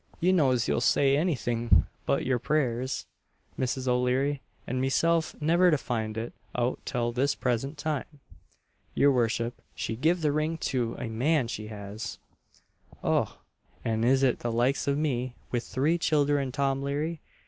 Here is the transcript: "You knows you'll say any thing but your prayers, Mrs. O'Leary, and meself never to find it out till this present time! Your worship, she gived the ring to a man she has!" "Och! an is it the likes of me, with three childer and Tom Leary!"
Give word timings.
"You 0.19 0.33
knows 0.33 0.67
you'll 0.67 0.81
say 0.81 1.15
any 1.15 1.35
thing 1.35 1.85
but 2.07 2.25
your 2.25 2.39
prayers, 2.39 3.05
Mrs. 3.59 3.87
O'Leary, 3.87 4.41
and 4.65 4.81
meself 4.81 5.39
never 5.39 5.69
to 5.69 5.77
find 5.77 6.17
it 6.17 6.33
out 6.55 6.79
till 6.85 7.11
this 7.11 7.35
present 7.35 7.77
time! 7.77 8.19
Your 8.95 9.11
worship, 9.11 9.61
she 9.75 9.95
gived 9.95 10.23
the 10.23 10.31
ring 10.31 10.57
to 10.57 10.95
a 10.95 11.07
man 11.07 11.47
she 11.47 11.67
has!" 11.67 12.17
"Och! 13.03 13.37
an 13.85 14.03
is 14.03 14.23
it 14.23 14.39
the 14.39 14.51
likes 14.51 14.87
of 14.87 14.97
me, 14.97 15.35
with 15.51 15.65
three 15.65 15.99
childer 15.99 16.39
and 16.39 16.51
Tom 16.51 16.81
Leary!" 16.81 17.21